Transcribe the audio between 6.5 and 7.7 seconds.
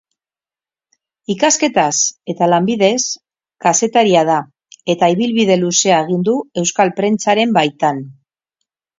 euskal prentsaren